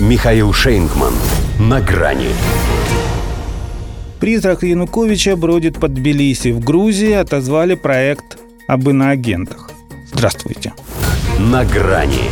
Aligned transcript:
Михаил 0.00 0.54
Шейнгман. 0.54 1.12
На 1.58 1.78
грани. 1.82 2.28
Призрак 4.18 4.62
Януковича 4.62 5.36
бродит 5.36 5.78
под 5.78 5.92
Тбилиси. 5.92 6.52
В 6.52 6.60
Грузии 6.60 7.12
отозвали 7.12 7.74
проект 7.74 8.38
об 8.66 8.88
иноагентах. 8.88 9.70
Здравствуйте. 10.10 10.72
На 11.38 11.66
грани. 11.66 12.30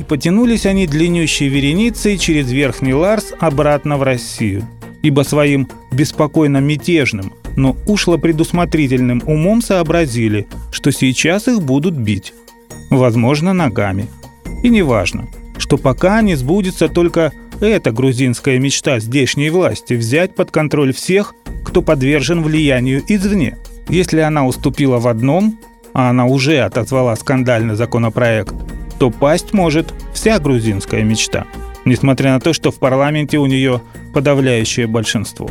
И 0.00 0.02
потянулись 0.02 0.66
они 0.66 0.88
длиннющей 0.88 1.46
вереницей 1.46 2.18
через 2.18 2.50
Верхний 2.50 2.94
Ларс 2.94 3.32
обратно 3.38 3.96
в 3.96 4.02
Россию. 4.02 4.68
Ибо 5.02 5.22
своим 5.22 5.68
беспокойно 5.92 6.58
мятежным, 6.58 7.32
но 7.56 7.76
ушло 7.86 8.18
предусмотрительным 8.18 9.22
умом 9.24 9.62
сообразили, 9.62 10.48
что 10.72 10.90
сейчас 10.90 11.46
их 11.46 11.62
будут 11.62 11.94
бить. 11.94 12.34
Возможно, 12.90 13.52
ногами. 13.52 14.08
И 14.64 14.68
неважно, 14.68 15.28
что 15.72 15.78
пока 15.78 16.20
не 16.20 16.34
сбудется 16.34 16.86
только 16.86 17.32
эта 17.62 17.92
грузинская 17.92 18.58
мечта 18.58 19.00
здешней 19.00 19.48
власти 19.48 19.94
взять 19.94 20.34
под 20.34 20.50
контроль 20.50 20.92
всех, 20.92 21.34
кто 21.64 21.80
подвержен 21.80 22.42
влиянию 22.42 23.02
извне. 23.08 23.56
Если 23.88 24.20
она 24.20 24.46
уступила 24.46 24.98
в 24.98 25.08
одном, 25.08 25.58
а 25.94 26.10
она 26.10 26.26
уже 26.26 26.58
отозвала 26.58 27.16
скандальный 27.16 27.74
законопроект, 27.74 28.54
то 28.98 29.08
пасть 29.08 29.54
может 29.54 29.94
вся 30.12 30.38
грузинская 30.38 31.04
мечта, 31.04 31.46
несмотря 31.86 32.32
на 32.32 32.40
то, 32.40 32.52
что 32.52 32.70
в 32.70 32.78
парламенте 32.78 33.38
у 33.38 33.46
нее 33.46 33.80
подавляющее 34.12 34.86
большинство. 34.86 35.48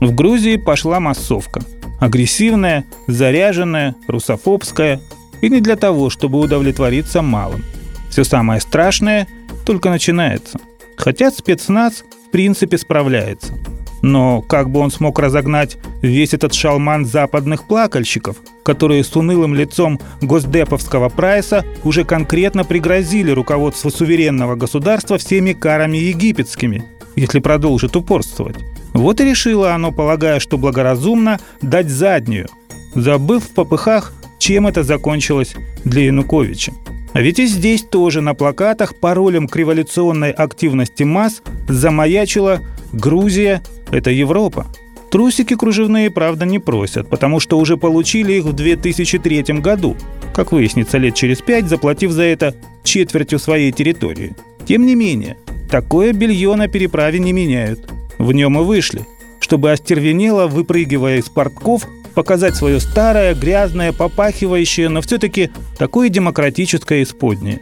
В 0.00 0.14
Грузии 0.14 0.58
пошла 0.58 1.00
массовка. 1.00 1.60
Агрессивная, 1.98 2.84
заряженная, 3.08 3.96
русофобская. 4.06 5.00
И 5.40 5.50
не 5.50 5.60
для 5.60 5.74
того, 5.74 6.08
чтобы 6.08 6.38
удовлетвориться 6.38 7.20
малым. 7.20 7.64
Все 8.10 8.22
самое 8.22 8.60
страшное 8.60 9.26
только 9.66 9.90
начинается. 9.90 10.58
Хотя 10.96 11.30
спецназ 11.30 12.04
в 12.26 12.30
принципе 12.30 12.78
справляется. 12.78 13.52
Но 14.00 14.40
как 14.40 14.70
бы 14.70 14.80
он 14.80 14.90
смог 14.90 15.18
разогнать 15.18 15.76
весь 16.00 16.32
этот 16.32 16.54
шалман 16.54 17.04
западных 17.04 17.66
плакальщиков, 17.66 18.36
которые 18.62 19.02
с 19.02 19.14
унылым 19.16 19.54
лицом 19.54 20.00
госдеповского 20.22 21.08
прайса 21.08 21.64
уже 21.82 22.04
конкретно 22.04 22.64
пригрозили 22.64 23.30
руководству 23.30 23.90
суверенного 23.90 24.54
государства 24.54 25.18
всеми 25.18 25.52
карами 25.52 25.96
египетскими, 25.96 26.84
если 27.16 27.40
продолжит 27.40 27.96
упорствовать. 27.96 28.56
Вот 28.92 29.20
и 29.20 29.24
решило 29.24 29.74
оно, 29.74 29.92
полагая, 29.92 30.40
что 30.40 30.56
благоразумно, 30.56 31.38
дать 31.60 31.88
заднюю, 31.88 32.48
забыв 32.94 33.44
в 33.44 33.54
попыхах, 33.54 34.12
чем 34.38 34.66
это 34.66 34.84
закончилось 34.84 35.54
для 35.84 36.04
Януковича. 36.04 36.72
А 37.16 37.22
ведь 37.22 37.38
и 37.38 37.46
здесь 37.46 37.80
тоже 37.80 38.20
на 38.20 38.34
плакатах 38.34 38.94
паролем 38.94 39.48
к 39.48 39.56
революционной 39.56 40.32
активности 40.32 41.02
масс 41.02 41.40
замаячила 41.66 42.60
«Грузия– 42.92 43.62
это 43.90 44.10
Европа». 44.10 44.66
Трусики 45.10 45.56
кружевные, 45.56 46.10
правда, 46.10 46.44
не 46.44 46.58
просят, 46.58 47.08
потому 47.08 47.40
что 47.40 47.58
уже 47.58 47.78
получили 47.78 48.34
их 48.34 48.44
в 48.44 48.52
2003 48.52 49.44
году, 49.60 49.96
как 50.34 50.52
выяснится 50.52 50.98
лет 50.98 51.14
через 51.14 51.40
пять, 51.40 51.68
заплатив 51.68 52.10
за 52.10 52.24
это 52.24 52.54
четвертью 52.84 53.38
своей 53.38 53.72
территории. 53.72 54.36
Тем 54.68 54.84
не 54.84 54.94
менее, 54.94 55.38
такое 55.70 56.12
белье 56.12 56.54
на 56.54 56.68
переправе 56.68 57.18
не 57.18 57.32
меняют. 57.32 57.90
В 58.18 58.30
нем 58.34 58.58
и 58.58 58.62
вышли, 58.62 59.06
чтобы 59.40 59.72
остервенело, 59.72 60.48
выпрыгивая 60.48 61.16
из 61.16 61.30
портков, 61.30 61.88
показать 62.16 62.56
свое 62.56 62.80
старое, 62.80 63.34
грязное, 63.34 63.92
попахивающее, 63.92 64.88
но 64.88 65.02
все-таки 65.02 65.50
такое 65.76 66.08
демократическое 66.08 67.02
исподнее. 67.02 67.60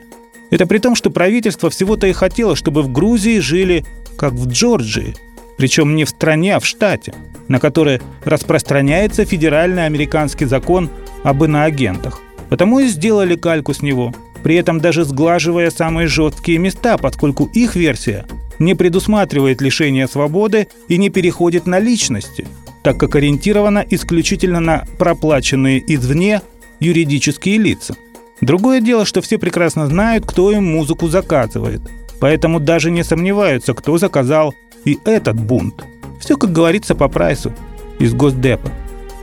Это 0.51 0.67
при 0.67 0.79
том, 0.79 0.95
что 0.95 1.11
правительство 1.11 1.71
всего-то 1.71 2.07
и 2.07 2.13
хотело, 2.13 2.55
чтобы 2.55 2.83
в 2.83 2.93
Грузии 2.93 3.41
жили 3.41 3.85
как 4.17 4.33
в 4.33 4.47
Джорджии, 4.47 5.17
причем 5.59 5.97
не 5.97 6.05
в 6.05 6.09
стране, 6.09 6.55
а 6.55 6.61
в 6.61 6.67
штате, 6.67 7.15
на 7.49 7.59
который 7.59 8.01
распространяется 8.25 9.25
федеральный 9.25 9.87
американский 9.87 10.45
закон 10.45 10.89
об 11.25 11.43
иноагентах. 11.43 12.21
Потому 12.49 12.79
и 12.79 12.87
сделали 12.87 13.35
кальку 13.35 13.75
с 13.75 13.83
него, 13.83 14.15
при 14.45 14.55
этом 14.55 14.81
даже 14.81 15.03
сглаживая 15.03 15.71
самые 15.71 16.07
жесткие 16.07 16.59
места, 16.59 16.97
поскольку 16.97 17.47
их 17.47 17.75
версия 17.75 18.25
не 18.61 18.77
предусматривает 18.77 19.61
лишение 19.61 20.07
свободы 20.07 20.69
и 20.87 20.97
не 20.97 21.11
переходит 21.11 21.67
на 21.67 21.81
личности– 21.81 22.47
так 22.85 22.99
как 22.99 23.17
ориентирована 23.17 23.85
исключительно 23.89 24.61
на 24.61 24.85
проплаченные 24.99 25.83
извне 25.93 26.43
юридические 26.81 27.57
лица. 27.57 27.97
Другое 28.43 28.83
дело, 28.83 29.07
что 29.07 29.23
все 29.23 29.39
прекрасно 29.39 29.87
знают, 29.87 30.27
кто 30.27 30.53
им 30.53 30.67
музыку 30.67 31.09
заказывает, 31.09 31.81
поэтому 32.21 32.61
даже 32.61 32.91
не 32.91 33.03
сомневаются, 33.03 33.73
кто 33.73 33.97
заказал 33.97 34.55
и 34.85 34.99
этот 35.07 35.41
бунт. 35.41 35.83
Все, 36.21 36.37
как 36.37 36.53
говорится, 36.53 36.95
по 36.95 37.09
прайсу 37.09 37.53
из 37.99 38.13
Госдепа. 38.13 38.71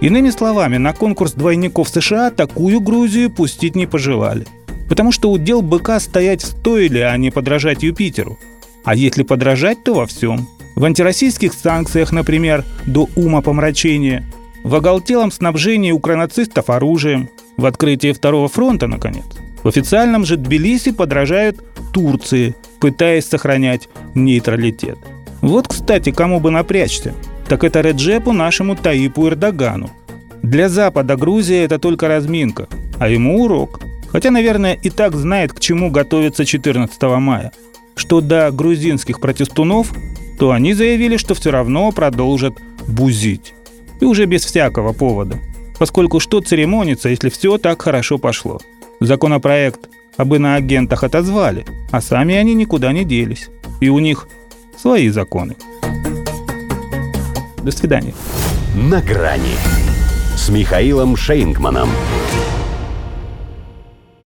Иными 0.01 0.31
словами, 0.31 0.77
на 0.77 0.93
конкурс 0.93 1.33
двойников 1.33 1.87
США 1.89 2.31
такую 2.31 2.79
Грузию 2.79 3.29
пустить 3.29 3.75
не 3.75 3.85
пожелали. 3.85 4.47
Потому 4.89 5.11
что 5.11 5.31
удел 5.31 5.61
быка 5.61 5.99
стоять 5.99 6.41
в 6.41 6.47
стойле, 6.47 7.05
а 7.05 7.15
не 7.15 7.29
подражать 7.29 7.83
Юпитеру. 7.83 8.39
А 8.83 8.95
если 8.95 9.21
подражать, 9.21 9.83
то 9.83 9.93
во 9.93 10.07
всем– 10.07 10.47
в 10.81 10.85
антироссийских 10.85 11.53
санкциях, 11.53 12.11
например, 12.11 12.65
до 12.87 13.07
ума 13.15 13.41
помрачения, 13.43 14.25
в 14.63 14.73
оголтелом 14.73 15.31
снабжении 15.31 15.91
укранацистов 15.91 16.71
оружием, 16.71 17.29
в 17.55 17.67
открытии 17.67 18.11
второго 18.11 18.47
фронта, 18.47 18.87
наконец. 18.87 19.25
В 19.61 19.67
официальном 19.67 20.25
же 20.25 20.37
Тбилиси 20.37 20.91
подражают 20.91 21.63
Турции, 21.93 22.55
пытаясь 22.79 23.27
сохранять 23.27 23.89
нейтралитет. 24.15 24.97
Вот, 25.41 25.67
кстати, 25.67 26.11
кому 26.11 26.39
бы 26.39 26.49
напрячься, 26.49 27.13
так 27.47 27.63
это 27.63 27.81
Реджепу 27.81 28.31
нашему 28.33 28.75
Таипу 28.75 29.27
Эрдогану. 29.27 29.91
Для 30.41 30.67
Запада 30.67 31.15
Грузия 31.15 31.63
это 31.63 31.77
только 31.77 32.07
разминка, 32.07 32.67
а 32.97 33.07
ему 33.07 33.43
урок. 33.43 33.81
Хотя, 34.09 34.31
наверное, 34.31 34.73
и 34.73 34.89
так 34.89 35.15
знает, 35.15 35.53
к 35.53 35.59
чему 35.59 35.91
готовится 35.91 36.43
14 36.43 36.99
мая. 37.19 37.51
Что 37.93 38.19
до 38.19 38.49
грузинских 38.49 39.19
протестунов, 39.19 39.93
то 40.41 40.49
они 40.49 40.73
заявили, 40.73 41.17
что 41.17 41.35
все 41.35 41.51
равно 41.51 41.91
продолжат 41.91 42.55
бузить. 42.87 43.53
И 43.99 44.05
уже 44.05 44.25
без 44.25 44.43
всякого 44.43 44.91
повода. 44.91 45.37
Поскольку 45.77 46.19
что 46.19 46.41
церемониться, 46.41 47.09
если 47.09 47.29
все 47.29 47.59
так 47.59 47.83
хорошо 47.83 48.17
пошло? 48.17 48.59
Законопроект 48.99 49.87
об 50.17 50.33
иноагентах 50.33 51.03
отозвали, 51.03 51.63
а 51.91 52.01
сами 52.01 52.33
они 52.33 52.55
никуда 52.55 52.91
не 52.91 53.05
делись. 53.05 53.49
И 53.81 53.89
у 53.89 53.99
них 53.99 54.27
свои 54.75 55.09
законы. 55.09 55.57
До 57.61 57.69
свидания. 57.69 58.15
На 58.73 58.99
грани 58.99 59.53
с 60.35 60.49
Михаилом 60.49 61.17
Шейнгманом. 61.17 61.89